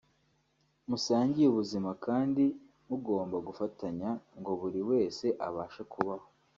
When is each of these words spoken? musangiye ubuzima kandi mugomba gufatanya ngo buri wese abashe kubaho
musangiye 0.89 1.47
ubuzima 1.49 1.91
kandi 2.05 2.43
mugomba 2.87 3.37
gufatanya 3.47 4.09
ngo 4.39 4.51
buri 4.61 4.81
wese 4.89 5.25
abashe 5.47 5.81
kubaho 5.91 6.25